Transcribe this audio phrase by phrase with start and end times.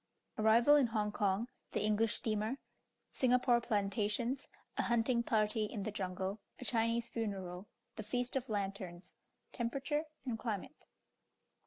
[0.39, 2.57] ARRIVAL IN HONG KONG THE ENGLISH STEAMER
[3.11, 4.47] SINGAPORE PLANTATIONS
[4.79, 9.15] A HUNTING PARTY IN THE JUNGLE A CHINESE FUNERAL THE FEAST OF LANTERNS
[9.51, 10.87] TEMPERATURE AND CLIMATE.